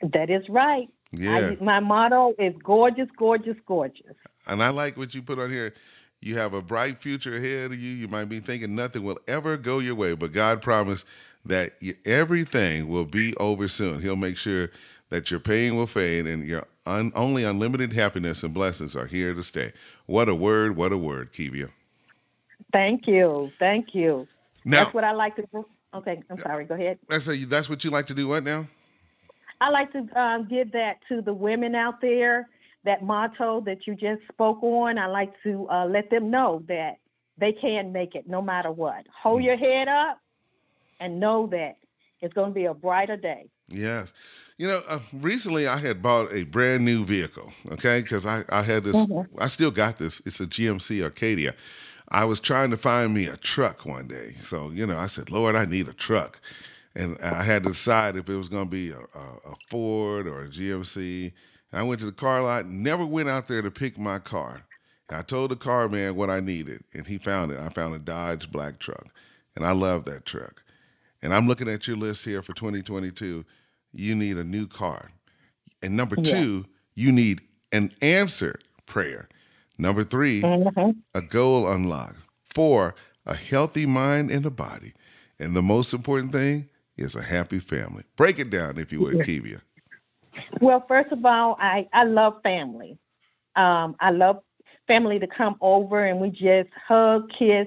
That 0.00 0.30
is 0.30 0.48
right. 0.48 0.88
Yeah. 1.12 1.56
I, 1.60 1.62
my 1.62 1.80
motto 1.80 2.32
is 2.38 2.54
gorgeous, 2.64 3.08
gorgeous, 3.18 3.56
gorgeous. 3.66 4.16
And 4.46 4.62
I 4.62 4.70
like 4.70 4.96
what 4.96 5.14
you 5.14 5.20
put 5.20 5.38
on 5.38 5.50
here. 5.50 5.74
You 6.20 6.36
have 6.36 6.52
a 6.52 6.60
bright 6.60 7.00
future 7.00 7.36
ahead 7.36 7.72
of 7.72 7.80
you. 7.80 7.90
You 7.90 8.06
might 8.08 8.26
be 8.26 8.40
thinking 8.40 8.74
nothing 8.74 9.04
will 9.04 9.18
ever 9.26 9.56
go 9.56 9.78
your 9.78 9.94
way, 9.94 10.14
but 10.14 10.32
God 10.32 10.60
promised 10.60 11.06
that 11.46 11.72
everything 12.04 12.88
will 12.88 13.06
be 13.06 13.34
over 13.38 13.68
soon. 13.68 14.02
He'll 14.02 14.16
make 14.16 14.36
sure 14.36 14.70
that 15.08 15.30
your 15.30 15.40
pain 15.40 15.76
will 15.76 15.86
fade 15.86 16.26
and 16.26 16.46
your 16.46 16.66
un- 16.86 17.12
only 17.14 17.44
unlimited 17.44 17.92
happiness 17.94 18.42
and 18.42 18.52
blessings 18.52 18.94
are 18.94 19.06
here 19.06 19.32
to 19.34 19.42
stay. 19.42 19.72
What 20.06 20.28
a 20.28 20.34
word, 20.34 20.76
what 20.76 20.92
a 20.92 20.98
word, 20.98 21.32
Kevia. 21.32 21.70
Thank 22.72 23.06
you. 23.06 23.50
Thank 23.58 23.94
you. 23.94 24.28
Now, 24.64 24.84
That's 24.84 24.94
what 24.94 25.04
I 25.04 25.12
like 25.12 25.36
to 25.36 25.44
do. 25.52 25.64
Okay, 25.94 26.22
I'm 26.30 26.36
sorry. 26.36 26.66
Go 26.66 26.74
ahead. 26.74 26.98
that's, 27.08 27.28
a, 27.28 27.36
that's 27.46 27.68
what 27.68 27.82
you 27.82 27.90
like 27.90 28.06
to 28.06 28.14
do 28.14 28.28
what 28.28 28.44
now? 28.44 28.66
I 29.60 29.70
like 29.70 29.92
to 29.92 30.20
um, 30.20 30.46
give 30.48 30.72
that 30.72 30.98
to 31.08 31.20
the 31.20 31.32
women 31.32 31.74
out 31.74 32.00
there. 32.00 32.48
That 32.84 33.02
motto 33.02 33.60
that 33.66 33.86
you 33.86 33.94
just 33.94 34.22
spoke 34.32 34.62
on. 34.62 34.98
I 34.98 35.06
like 35.06 35.32
to 35.42 35.68
uh, 35.68 35.86
let 35.86 36.10
them 36.10 36.30
know 36.30 36.62
that 36.68 36.96
they 37.38 37.52
can 37.52 37.92
make 37.92 38.14
it 38.14 38.28
no 38.28 38.40
matter 38.40 38.70
what. 38.70 39.06
Hold 39.22 39.42
your 39.42 39.56
head 39.56 39.88
up 39.88 40.18
and 40.98 41.20
know 41.20 41.46
that 41.48 41.76
it's 42.20 42.34
going 42.34 42.50
to 42.50 42.54
be 42.54 42.66
a 42.66 42.74
brighter 42.74 43.16
day. 43.16 43.48
Yes. 43.70 44.12
You 44.58 44.68
know, 44.68 44.82
uh, 44.88 45.00
recently 45.12 45.66
I 45.66 45.78
had 45.78 46.02
bought 46.02 46.32
a 46.32 46.44
brand 46.44 46.84
new 46.84 47.04
vehicle, 47.04 47.50
okay? 47.72 48.02
Because 48.02 48.26
I, 48.26 48.44
I 48.50 48.62
had 48.62 48.84
this, 48.84 48.96
I 49.38 49.46
still 49.46 49.70
got 49.70 49.96
this. 49.96 50.20
It's 50.26 50.40
a 50.40 50.46
GMC 50.46 51.02
Arcadia. 51.02 51.54
I 52.08 52.24
was 52.24 52.40
trying 52.40 52.70
to 52.70 52.76
find 52.76 53.14
me 53.14 53.26
a 53.26 53.36
truck 53.36 53.86
one 53.86 54.08
day. 54.08 54.32
So, 54.34 54.70
you 54.70 54.86
know, 54.86 54.98
I 54.98 55.06
said, 55.06 55.30
Lord, 55.30 55.56
I 55.56 55.64
need 55.64 55.88
a 55.88 55.92
truck. 55.92 56.40
And 56.94 57.16
I 57.22 57.44
had 57.44 57.62
to 57.62 57.70
decide 57.70 58.16
if 58.16 58.28
it 58.28 58.34
was 58.34 58.48
going 58.48 58.66
to 58.66 58.70
be 58.70 58.90
a, 58.90 58.98
a, 58.98 59.52
a 59.52 59.56
Ford 59.68 60.26
or 60.26 60.42
a 60.42 60.48
GMC. 60.48 61.32
I 61.72 61.82
went 61.82 62.00
to 62.00 62.06
the 62.06 62.12
car 62.12 62.42
lot, 62.42 62.66
never 62.66 63.06
went 63.06 63.28
out 63.28 63.46
there 63.46 63.62
to 63.62 63.70
pick 63.70 63.98
my 63.98 64.18
car. 64.18 64.62
And 65.08 65.18
I 65.18 65.22
told 65.22 65.50
the 65.50 65.56
car 65.56 65.88
man 65.88 66.16
what 66.16 66.30
I 66.30 66.40
needed, 66.40 66.84
and 66.94 67.06
he 67.06 67.18
found 67.18 67.52
it. 67.52 67.58
I 67.58 67.68
found 67.68 67.94
a 67.94 67.98
Dodge 67.98 68.50
black 68.50 68.78
truck, 68.78 69.06
and 69.54 69.64
I 69.64 69.72
love 69.72 70.04
that 70.06 70.24
truck. 70.24 70.62
And 71.22 71.34
I'm 71.34 71.46
looking 71.46 71.68
at 71.68 71.86
your 71.86 71.96
list 71.96 72.24
here 72.24 72.42
for 72.42 72.54
2022. 72.54 73.44
You 73.92 74.14
need 74.14 74.36
a 74.38 74.44
new 74.44 74.66
car. 74.66 75.10
And 75.82 75.96
number 75.96 76.16
Yeah. 76.16 76.32
two, 76.32 76.66
you 76.94 77.12
need 77.12 77.42
an 77.72 77.90
answer 78.00 78.58
prayer. 78.86 79.28
Number 79.78 80.04
3 80.04 80.42
Mhm. 80.42 80.96
a 81.14 81.22
goal 81.22 81.68
unlocked. 81.68 82.18
Four, 82.44 82.94
a 83.24 83.34
healthy 83.34 83.86
mind 83.86 84.30
and 84.30 84.44
a 84.44 84.50
body. 84.50 84.92
And 85.38 85.54
the 85.56 85.62
most 85.62 85.92
important 85.94 86.32
thing 86.32 86.68
is 86.96 87.14
a 87.14 87.22
happy 87.22 87.58
family. 87.58 88.04
Break 88.16 88.38
it 88.38 88.50
down, 88.50 88.78
if 88.78 88.92
you 88.92 89.00
would, 89.00 89.18
Kevia. 89.18 89.60
Well, 90.60 90.84
first 90.86 91.12
of 91.12 91.24
all, 91.24 91.56
I, 91.58 91.88
I 91.92 92.04
love 92.04 92.42
family. 92.42 92.98
Um, 93.56 93.96
I 94.00 94.10
love 94.10 94.42
family 94.86 95.18
to 95.18 95.26
come 95.26 95.56
over 95.60 96.04
and 96.04 96.20
we 96.20 96.30
just 96.30 96.70
hug, 96.86 97.30
kiss. 97.38 97.66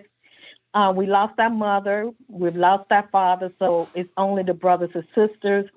Uh, 0.74 0.92
we 0.96 1.06
lost 1.06 1.40
our 1.40 1.52
mother, 1.52 2.10
we've 2.28 2.56
lost 2.56 2.92
our 2.92 3.08
father, 3.12 3.54
so 3.60 3.88
it's 3.94 4.10
only 4.18 4.42
the 4.42 4.56
brothers 4.56 4.90
and 4.96 5.06
sisters. 5.14 5.70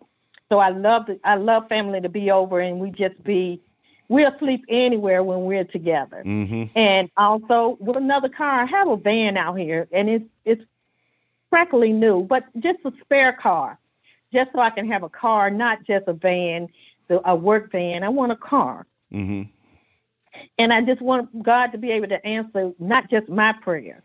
So 0.48 0.58
I 0.58 0.70
love 0.70 1.06
the, 1.06 1.20
I 1.22 1.34
love 1.34 1.68
family 1.68 2.00
to 2.00 2.08
be 2.08 2.30
over 2.30 2.60
and 2.60 2.80
we 2.80 2.90
just 2.90 3.22
be 3.22 3.60
we'll 4.08 4.32
sleep 4.38 4.64
anywhere 4.68 5.22
when 5.22 5.42
we're 5.42 5.64
together. 5.64 6.22
Mm-hmm. 6.24 6.78
And 6.78 7.10
also 7.16 7.76
with 7.80 7.96
another 7.96 8.28
car, 8.28 8.62
I 8.62 8.66
have 8.66 8.88
a 8.88 8.96
van 8.96 9.36
out 9.36 9.58
here 9.58 9.88
and 9.92 10.08
it's 10.08 10.24
it's 10.44 10.62
crackly 11.50 11.92
new, 11.92 12.22
but 12.22 12.44
just 12.60 12.78
a 12.84 12.92
spare 13.02 13.32
car. 13.32 13.78
Just 14.36 14.52
so 14.52 14.60
I 14.60 14.68
can 14.68 14.86
have 14.92 15.02
a 15.02 15.08
car, 15.08 15.48
not 15.48 15.78
just 15.86 16.06
a 16.08 16.12
van, 16.12 16.68
the, 17.08 17.26
a 17.26 17.34
work 17.34 17.72
van. 17.72 18.02
I 18.02 18.10
want 18.10 18.32
a 18.32 18.36
car. 18.36 18.86
Mm-hmm. 19.10 19.44
And 20.58 20.72
I 20.74 20.82
just 20.82 21.00
want 21.00 21.42
God 21.42 21.68
to 21.68 21.78
be 21.78 21.90
able 21.92 22.08
to 22.08 22.26
answer 22.26 22.72
not 22.78 23.08
just 23.08 23.30
my 23.30 23.54
prayer, 23.62 24.02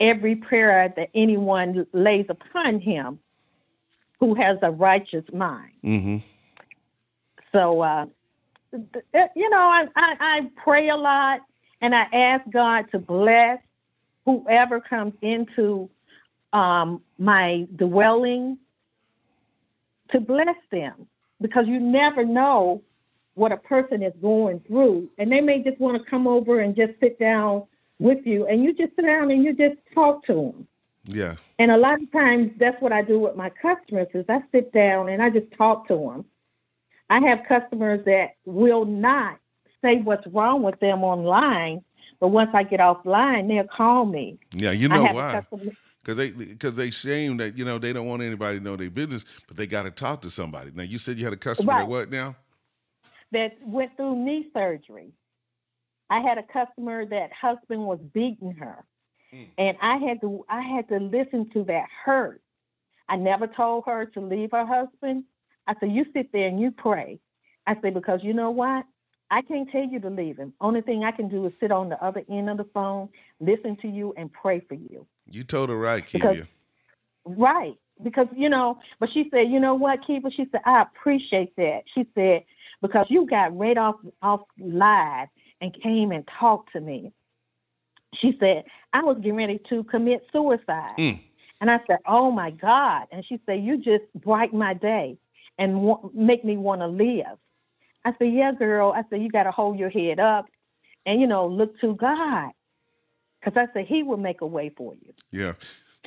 every 0.00 0.34
prayer 0.34 0.92
that 0.96 1.10
anyone 1.14 1.86
lays 1.92 2.26
upon 2.28 2.80
him 2.80 3.20
who 4.18 4.34
has 4.34 4.58
a 4.62 4.72
righteous 4.72 5.24
mind. 5.32 5.70
Mm-hmm. 5.84 6.16
So, 7.52 7.82
uh, 7.82 8.06
you 8.72 9.48
know, 9.48 9.58
I, 9.58 9.86
I, 9.94 10.16
I 10.18 10.50
pray 10.56 10.88
a 10.88 10.96
lot 10.96 11.42
and 11.80 11.94
I 11.94 12.08
ask 12.12 12.50
God 12.50 12.90
to 12.90 12.98
bless 12.98 13.60
whoever 14.24 14.80
comes 14.80 15.14
into 15.22 15.88
um, 16.52 17.00
my 17.16 17.68
dwelling 17.76 18.58
to 20.10 20.20
bless 20.20 20.56
them 20.70 21.06
because 21.40 21.66
you 21.66 21.80
never 21.80 22.24
know 22.24 22.82
what 23.34 23.52
a 23.52 23.56
person 23.56 24.02
is 24.02 24.14
going 24.20 24.60
through. 24.66 25.08
And 25.18 25.30
they 25.30 25.40
may 25.40 25.62
just 25.62 25.78
want 25.78 26.02
to 26.02 26.10
come 26.10 26.26
over 26.26 26.60
and 26.60 26.74
just 26.74 26.92
sit 27.00 27.18
down 27.18 27.64
with 27.98 28.26
you 28.26 28.46
and 28.46 28.64
you 28.64 28.72
just 28.72 28.96
sit 28.96 29.04
down 29.04 29.30
and 29.30 29.44
you 29.44 29.54
just 29.54 29.76
talk 29.94 30.24
to 30.26 30.34
them. 30.34 30.66
Yeah. 31.04 31.36
And 31.58 31.70
a 31.70 31.76
lot 31.76 32.02
of 32.02 32.10
times 32.12 32.52
that's 32.58 32.80
what 32.80 32.92
I 32.92 33.02
do 33.02 33.18
with 33.18 33.36
my 33.36 33.50
customers 33.50 34.08
is 34.14 34.24
I 34.28 34.40
sit 34.52 34.72
down 34.72 35.08
and 35.08 35.22
I 35.22 35.30
just 35.30 35.46
talk 35.56 35.86
to 35.88 35.96
them. 35.96 36.24
I 37.08 37.20
have 37.20 37.40
customers 37.46 38.04
that 38.06 38.34
will 38.44 38.84
not 38.84 39.38
say 39.82 39.98
what's 39.98 40.26
wrong 40.28 40.62
with 40.62 40.80
them 40.80 41.04
online, 41.04 41.84
but 42.18 42.28
once 42.28 42.50
I 42.54 42.64
get 42.64 42.80
offline, 42.80 43.48
they'll 43.48 43.64
call 43.64 44.06
me. 44.06 44.38
Yeah. 44.52 44.72
You 44.72 44.88
know 44.88 45.02
why? 45.02 45.40
customer, 45.40 45.72
Because 46.06 46.18
they 46.18 46.30
because 46.30 46.76
they 46.76 46.90
shame 46.90 47.36
that 47.38 47.58
you 47.58 47.64
know 47.64 47.78
they 47.78 47.92
don't 47.92 48.06
want 48.06 48.22
anybody 48.22 48.58
to 48.58 48.64
know 48.64 48.76
their 48.76 48.90
business, 48.90 49.24
but 49.48 49.56
they 49.56 49.66
got 49.66 49.82
to 49.82 49.90
talk 49.90 50.22
to 50.22 50.30
somebody. 50.30 50.70
Now 50.72 50.84
you 50.84 50.98
said 50.98 51.18
you 51.18 51.24
had 51.24 51.32
a 51.32 51.36
customer 51.36 51.72
that 51.72 51.78
Right. 51.80 51.88
what 51.88 52.10
now? 52.12 52.36
that 53.32 53.56
went 53.66 53.96
through 53.96 54.14
knee 54.14 54.48
surgery. 54.54 55.10
I 56.08 56.20
had 56.20 56.38
a 56.38 56.44
customer 56.44 57.04
that 57.06 57.32
husband 57.32 57.84
was 57.84 57.98
beating 58.14 58.52
her. 58.52 58.84
Mm. 59.34 59.48
And 59.58 59.76
I 59.82 59.96
had 59.96 60.20
to 60.20 60.44
I 60.48 60.62
had 60.62 60.88
to 60.90 60.98
listen 61.00 61.50
to 61.54 61.64
that 61.64 61.88
hurt. 62.04 62.40
I 63.08 63.16
never 63.16 63.48
told 63.48 63.82
her 63.86 64.06
to 64.06 64.20
leave 64.20 64.52
her 64.52 64.64
husband. 64.64 65.24
I 65.66 65.74
said, 65.80 65.90
You 65.90 66.06
sit 66.12 66.30
there 66.30 66.46
and 66.46 66.60
you 66.60 66.70
pray. 66.70 67.18
I 67.66 67.74
said, 67.82 67.94
because 67.94 68.20
you 68.22 68.32
know 68.32 68.52
what? 68.52 68.84
I 69.28 69.42
can't 69.42 69.68
tell 69.72 69.82
you 69.82 69.98
to 69.98 70.08
leave 70.08 70.36
him. 70.36 70.52
Only 70.60 70.82
thing 70.82 71.02
I 71.02 71.10
can 71.10 71.28
do 71.28 71.46
is 71.46 71.52
sit 71.58 71.72
on 71.72 71.88
the 71.88 72.00
other 72.00 72.22
end 72.30 72.48
of 72.48 72.58
the 72.58 72.68
phone, 72.72 73.08
listen 73.40 73.76
to 73.82 73.88
you, 73.88 74.14
and 74.16 74.32
pray 74.32 74.60
for 74.60 74.74
you. 74.74 75.04
You 75.30 75.44
told 75.44 75.68
her 75.70 75.78
right, 75.78 76.04
Kevia. 76.04 76.46
Right. 77.24 77.74
Because, 78.02 78.26
you 78.36 78.48
know, 78.48 78.78
but 79.00 79.08
she 79.12 79.28
said, 79.30 79.50
you 79.50 79.58
know 79.58 79.74
what, 79.74 80.06
Kiva? 80.06 80.30
She 80.30 80.46
said, 80.52 80.60
I 80.66 80.82
appreciate 80.82 81.56
that. 81.56 81.80
She 81.94 82.06
said, 82.14 82.44
because 82.82 83.06
you 83.08 83.26
got 83.26 83.56
right 83.56 83.78
off 83.78 83.96
off 84.22 84.42
live 84.58 85.28
and 85.60 85.74
came 85.82 86.12
and 86.12 86.28
talked 86.38 86.72
to 86.72 86.80
me. 86.80 87.12
She 88.20 88.36
said, 88.38 88.64
I 88.92 89.02
was 89.02 89.16
getting 89.16 89.36
ready 89.36 89.60
to 89.70 89.84
commit 89.84 90.26
suicide. 90.32 90.94
Mm. 90.98 91.20
And 91.60 91.70
I 91.70 91.78
said, 91.86 91.98
Oh 92.06 92.30
my 92.30 92.50
God. 92.50 93.06
And 93.10 93.24
she 93.26 93.40
said, 93.46 93.64
You 93.64 93.78
just 93.78 94.04
brighten 94.14 94.58
my 94.58 94.74
day 94.74 95.16
and 95.58 95.82
wa- 95.82 96.08
make 96.14 96.44
me 96.44 96.56
want 96.56 96.82
to 96.82 96.86
live. 96.86 97.38
I 98.04 98.12
said, 98.18 98.32
Yeah, 98.32 98.52
girl. 98.52 98.92
I 98.94 99.02
said, 99.08 99.22
You 99.22 99.30
got 99.30 99.44
to 99.44 99.50
hold 99.50 99.78
your 99.78 99.90
head 99.90 100.20
up 100.20 100.46
and 101.06 101.20
you 101.20 101.26
know, 101.26 101.46
look 101.46 101.78
to 101.80 101.94
God. 101.94 102.50
Because 103.46 103.68
I 103.68 103.72
said 103.72 103.86
He 103.86 104.02
will 104.02 104.16
make 104.16 104.40
a 104.40 104.46
way 104.46 104.72
for 104.76 104.94
you. 104.94 105.14
Yeah. 105.30 105.52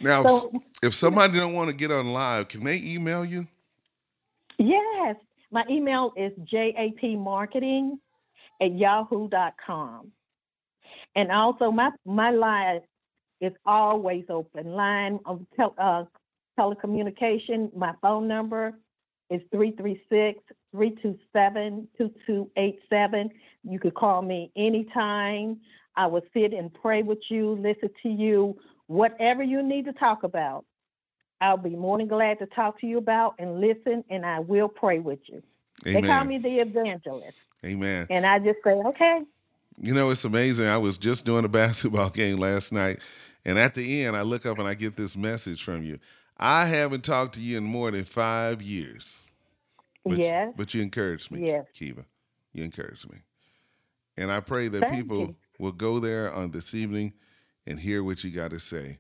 Now, 0.02 0.24
so, 0.24 0.52
if 0.84 0.94
somebody 0.94 1.38
don't 1.38 1.54
want 1.54 1.70
to 1.70 1.74
get 1.74 1.92
on 1.92 2.12
live, 2.12 2.50
can 2.50 2.64
they 2.64 2.78
email 2.78 3.24
you? 3.24 3.48
Yes. 4.58 5.16
My 5.52 5.64
email 5.70 6.14
is 6.18 6.32
japmarketing 6.54 7.98
at 8.62 8.78
yahoo.com. 8.78 10.12
And 11.16 11.32
also, 11.32 11.72
my, 11.72 11.90
my 12.06 12.32
line 12.32 12.82
is 13.42 13.54
always 13.66 14.26
open. 14.30 14.74
Line 14.74 15.20
of 15.26 15.42
tel- 15.56 15.76
uh, 15.78 16.04
telecommunication, 16.60 17.76
my 17.76 17.94
phone 18.02 18.28
number 18.28 18.74
is 19.30 19.42
336 19.52 20.40
327 20.72 21.88
2287. 21.98 23.30
You 23.64 23.80
could 23.80 23.96
call 23.96 24.22
me 24.22 24.52
anytime. 24.58 25.60
I 25.96 26.08
will 26.08 26.24
sit 26.34 26.54
and 26.54 26.74
pray 26.74 27.04
with 27.04 27.20
you, 27.30 27.52
listen 27.52 27.90
to 28.04 28.10
you, 28.10 28.58
whatever 28.88 29.44
you 29.44 29.62
need 29.62 29.86
to 29.86 29.94
talk 29.94 30.24
about. 30.24 30.66
I'll 31.42 31.58
be 31.58 31.70
more 31.72 31.98
than 31.98 32.08
glad 32.08 32.40
to 32.40 32.46
talk 32.48 32.80
to 32.82 32.88
you 32.88 32.98
about 32.98 33.36
and 33.40 33.62
listen, 33.62 34.04
and 34.10 34.26
I 34.26 34.40
will 34.40 34.68
pray 34.68 35.00
with 35.00 35.20
you. 35.28 35.42
Amen. 35.86 36.02
They 36.02 36.08
call 36.08 36.24
me 36.26 36.38
the 36.38 36.60
evangelist. 36.60 37.38
Amen. 37.66 38.08
And 38.10 38.26
I 38.26 38.40
just 38.40 38.60
say, 38.64 38.72
okay. 38.72 39.22
You 39.82 39.94
know, 39.94 40.10
it's 40.10 40.26
amazing. 40.26 40.68
I 40.68 40.78
was 40.78 40.98
just 40.98 41.26
doing 41.26 41.46
a 41.46 41.50
basketball 41.50 42.10
game 42.10 42.38
last 42.38 42.74
night, 42.74 43.00
and 43.46 43.58
at 43.58 43.76
the 43.76 44.04
end, 44.04 44.18
I 44.18 44.22
look 44.24 44.46
up 44.46 44.60
and 44.60 44.68
I 44.68 44.74
get 44.74 44.98
this 44.98 45.16
message 45.16 45.64
from 45.64 45.84
you. 45.84 46.00
I 46.38 46.66
haven't 46.66 47.04
talked 47.04 47.36
to 47.36 47.42
you 47.42 47.58
in 47.58 47.64
more 47.64 47.92
than 47.92 48.06
five 48.06 48.62
years. 48.62 49.22
But, 50.06 50.18
yes. 50.18 50.54
But 50.56 50.74
you 50.74 50.82
encouraged 50.82 51.32
me, 51.32 51.48
yes. 51.48 51.66
Kiva. 51.74 52.06
You 52.54 52.64
encouraged 52.64 53.12
me. 53.12 53.20
And 54.18 54.32
I 54.32 54.40
pray 54.40 54.68
that 54.70 54.80
Thank 54.82 54.94
people 54.94 55.20
you. 55.20 55.36
Will 55.60 55.72
go 55.72 56.00
there 56.00 56.34
on 56.34 56.52
this 56.52 56.74
evening 56.74 57.14
and 57.68 57.80
hear 57.80 58.04
what 58.04 58.24
you 58.24 58.32
got 58.32 58.52
to 58.52 58.60
say. 58.60 58.98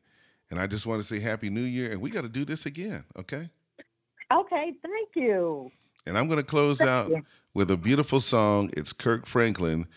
And 0.51 0.59
I 0.59 0.67
just 0.67 0.85
want 0.85 1.01
to 1.01 1.07
say 1.07 1.19
Happy 1.19 1.49
New 1.49 1.61
Year, 1.61 1.91
and 1.91 2.01
we 2.01 2.09
got 2.09 2.21
to 2.21 2.29
do 2.29 2.45
this 2.45 2.65
again, 2.65 3.05
okay? 3.17 3.49
Okay, 4.31 4.73
thank 4.83 5.09
you. 5.15 5.71
And 6.05 6.17
I'm 6.17 6.27
going 6.27 6.37
to 6.37 6.43
close 6.43 6.79
Thank 6.79 6.89
out 6.89 7.09
you. 7.09 7.25
with 7.53 7.71
a 7.71 7.77
beautiful 7.77 8.19
song. 8.19 8.71
It's 8.75 8.93
Kirk 8.93 9.25
Franklin, 9.25 9.87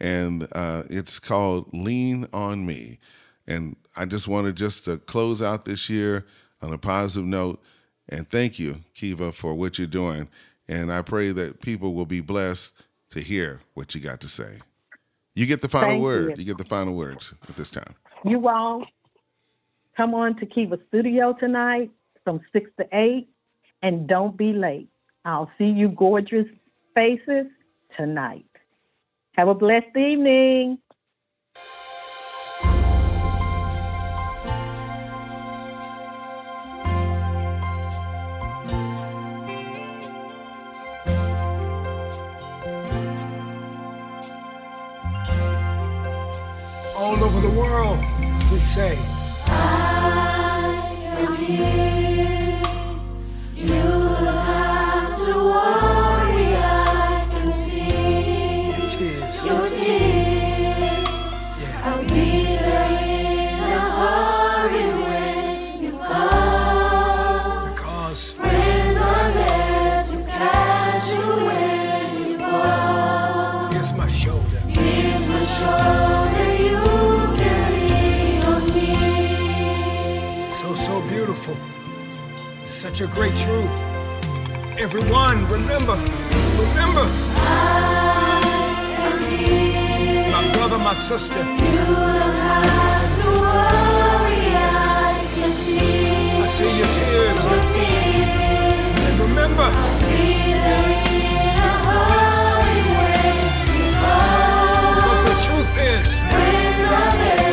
and 0.00 0.48
uh, 0.52 0.84
it's 0.90 1.18
called 1.18 1.72
"Lean 1.72 2.26
on 2.32 2.66
Me." 2.66 2.98
And 3.46 3.76
I 3.96 4.04
just 4.04 4.28
wanted 4.28 4.56
just 4.56 4.84
to 4.84 4.98
close 4.98 5.40
out 5.42 5.64
this 5.64 5.88
year 5.88 6.26
on 6.62 6.72
a 6.72 6.78
positive 6.78 7.26
note. 7.26 7.62
And 8.08 8.28
thank 8.28 8.58
you, 8.58 8.80
Kiva, 8.94 9.32
for 9.32 9.54
what 9.54 9.78
you're 9.78 9.86
doing. 9.86 10.28
And 10.68 10.92
I 10.92 11.02
pray 11.02 11.32
that 11.32 11.60
people 11.60 11.94
will 11.94 12.06
be 12.06 12.20
blessed 12.20 12.72
to 13.10 13.20
hear 13.20 13.60
what 13.74 13.94
you 13.94 14.00
got 14.00 14.20
to 14.20 14.28
say. 14.28 14.58
You 15.38 15.46
get 15.46 15.62
the 15.62 15.68
final 15.68 15.90
Thank 15.90 16.02
word. 16.02 16.30
you. 16.30 16.34
You 16.38 16.44
get 16.46 16.58
the 16.58 16.64
final 16.64 16.94
words 16.94 17.32
at 17.48 17.54
this 17.54 17.70
time. 17.70 17.94
You 18.24 18.48
all 18.48 18.84
come 19.96 20.12
on 20.12 20.34
to 20.40 20.46
Kiva 20.46 20.80
Studio 20.88 21.32
tonight 21.38 21.92
from 22.24 22.40
6 22.52 22.68
to 22.78 22.86
8, 22.92 23.28
and 23.82 24.08
don't 24.08 24.36
be 24.36 24.52
late. 24.52 24.88
I'll 25.24 25.48
see 25.56 25.66
you 25.66 25.90
gorgeous 25.90 26.46
faces 26.92 27.46
tonight. 27.96 28.50
Have 29.36 29.46
a 29.46 29.54
blessed 29.54 29.96
evening. 29.96 30.76
Say, 48.58 48.98
it 51.50 52.07
Such 82.88 83.02
a 83.02 83.06
great 83.08 83.36
truth. 83.36 83.70
Everyone, 84.78 85.46
remember, 85.50 85.92
remember. 86.56 87.04
My 90.32 90.50
brother, 90.54 90.78
my 90.78 90.94
sister, 90.94 91.42
I 96.40 96.46
see 96.48 96.78
your 96.78 96.86
tears. 96.86 97.44
And 99.04 99.20
remember, 99.20 99.68
because 104.94 105.22
the 105.28 105.34
truth 105.44 105.72
is, 105.78 107.47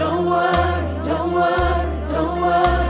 again. 0.00 0.10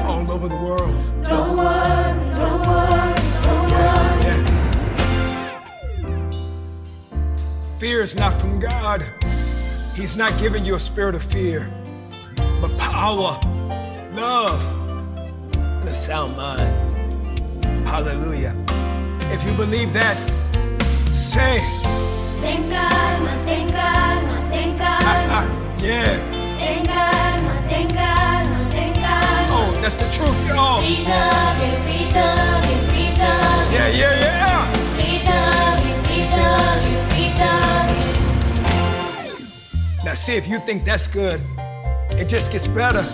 All 0.07 0.31
over 0.31 0.49
the 0.49 0.57
world. 0.57 0.94
Don't 1.25 1.57
worry, 1.57 2.35
don't 2.35 2.66
worry, 2.66 3.14
don't 3.42 3.70
worry. 3.73 4.20
Yeah. 4.25 4.38
Fear 7.79 8.01
is 8.03 8.16
not 8.16 8.40
from 8.40 8.59
God. 8.59 9.05
He's 9.94 10.16
not 10.16 10.37
giving 10.38 10.64
you 10.64 10.75
a 10.77 10.79
spirit 10.79 11.14
of 11.14 11.23
fear, 11.23 11.70
but 12.61 12.77
power, 12.79 13.38
love, 14.12 14.61
and 15.55 15.88
a 15.88 15.94
sound 15.94 16.37
mind. 16.37 16.61
Hallelujah. 17.87 18.55
If 19.33 19.46
you 19.46 19.55
believe 19.55 19.92
that, 19.92 20.16
say, 21.12 21.59
Thank 22.40 22.70
God, 22.70 23.23
no, 23.23 23.44
thank 23.44 23.73
God, 23.73 24.25
no, 24.25 24.49
thank 24.49 24.79
God. 24.79 25.66
that's 29.90 30.16
the 30.16 30.22
truth, 30.22 30.48
y'all. 30.48 30.81
Read 30.81 31.00
again, 31.00 31.85
read 31.87 32.11
again, 32.11 32.62
read 32.90 33.12
again. 33.12 33.72
Yeah, 33.72 33.88
yeah, 33.88 34.20
yeah. 34.20 34.72
Read 34.96 35.22
again, 35.22 35.81
read 36.07 36.31
again, 36.31 37.09
read 37.12 37.35
again. 39.35 39.53
Now, 40.05 40.14
see 40.14 40.37
if 40.37 40.48
you 40.48 40.59
think 40.59 40.85
that's 40.85 41.09
good, 41.09 41.40
it 42.16 42.29
just 42.29 42.53
gets 42.53 42.68
better. 42.68 43.05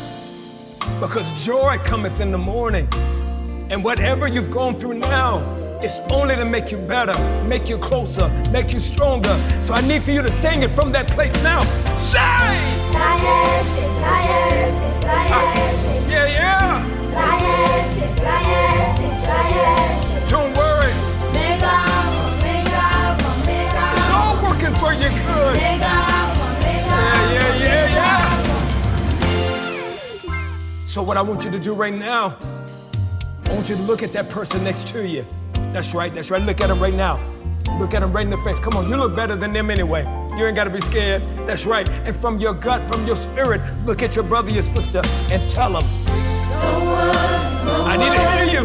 Because 1.01 1.33
joy 1.45 1.79
cometh 1.85 2.21
in 2.21 2.31
the 2.31 2.39
morning. 2.39 2.89
And 3.71 3.83
whatever 3.83 4.29
you've 4.29 4.51
gone 4.53 4.75
through 4.77 4.95
now, 4.95 5.41
it's 5.83 5.99
only 6.13 6.37
to 6.37 6.45
make 6.45 6.71
you 6.71 6.79
better, 6.79 7.15
make 7.45 7.69
you 7.69 7.79
closer, 7.79 8.29
make 8.53 8.73
you 8.73 8.81
stronger. 8.81 9.37
So 9.63 9.75
I 9.75 9.81
need 9.89 10.03
for 10.03 10.13
you 10.13 10.23
to 10.23 10.31
sing 10.31 10.63
it 10.63 10.71
from 10.71 10.93
that 10.93 11.09
place 11.09 11.35
now. 11.43 11.61
Say! 11.97 12.19
Traes, 12.93 13.87
ah, 15.05 16.09
Yeah, 16.09 16.27
yeah. 16.27 16.56
Don't 20.29 20.53
worry. 20.57 20.93
It's 23.97 24.11
all 24.11 24.37
working 24.43 24.75
for 24.75 24.93
your 24.93 25.11
good. 25.27 25.57
Yeah, 25.57 27.33
yeah, 27.33 27.65
yeah, 27.65 27.95
yeah. 27.97 28.43
So 30.85 31.03
what 31.03 31.17
I 31.17 31.23
want 31.23 31.45
you 31.45 31.51
to 31.51 31.59
do 31.59 31.75
right 31.75 31.95
now, 31.95 32.37
I 33.47 33.53
want 33.55 33.69
you 33.69 33.77
to 33.77 33.83
look 33.83 34.03
at 34.03 34.13
that 34.13 34.29
person 34.29 34.65
next 34.65 34.89
to 34.89 35.07
you. 35.07 35.25
That's 35.73 35.95
right, 35.95 36.15
that's 36.15 36.31
right. 36.31 36.43
Look 36.43 36.61
at 36.61 36.71
him 36.71 36.81
right 36.81 36.95
now. 36.95 37.19
Look 37.79 37.95
at 37.95 38.03
him 38.03 38.13
right 38.13 38.25
in 38.25 38.31
the 38.31 38.39
face. 38.39 38.59
Come 38.61 38.75
on, 38.75 38.89
you 38.89 38.97
look 38.97 39.15
better 39.15 39.37
than 39.37 39.53
them 39.53 39.71
anyway. 39.71 40.05
You 40.39 40.47
ain't 40.47 40.57
gotta 40.57 40.71
be 40.71 40.81
scared. 40.81 41.23
That's 41.47 41.67
right. 41.67 41.89
And 42.07 42.15
from 42.17 42.39
your 42.39 42.55
gut, 42.55 42.83
from 42.91 43.07
your 43.07 43.17
spirit, 43.17 43.61
look 43.85 44.03
at 44.03 44.15
your 44.15 44.25
brother, 44.25 44.53
your 44.55 44.63
sister, 44.63 45.03
and 45.31 45.51
tell 45.51 45.73
them. 45.73 46.06
I 47.91 47.97
need 47.97 48.13
to 48.17 48.23
hear 48.33 48.47
you. 48.57 48.65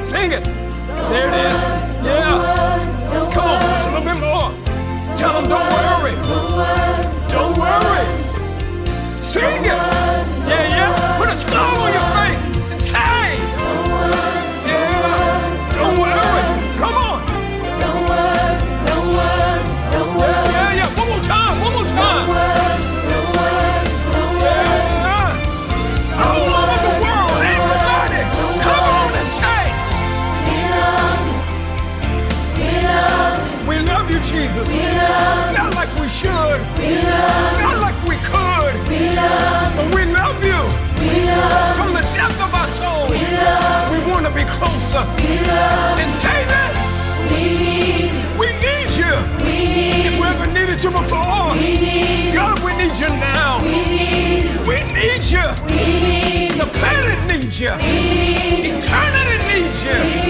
Sing 0.00 0.32
it. 0.32 0.44
There 0.44 1.28
it 1.28 1.34
is. 1.34 1.56
Yeah. 2.04 3.30
Come 3.32 3.46
on, 3.48 3.60
just 3.60 3.88
a 3.88 3.90
little 3.90 4.06
bit 4.12 4.20
more. 4.20 4.50
Tell 5.16 5.32
them 5.34 5.48
don't 5.48 5.68
worry. 5.72 6.14
Don't 7.28 7.56
worry. 7.58 8.06
Sing 9.32 9.64
it. 9.64 9.80
Yeah, 10.48 10.68
yeah. 10.68 11.01
Eternity 58.64 59.38
needs 59.48 59.84
you. 59.84 60.21